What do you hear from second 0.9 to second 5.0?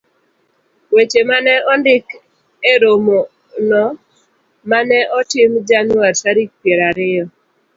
Weche ma ne ondik e romono ma ne